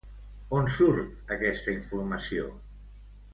[0.59, 2.49] On surt aquesta informació?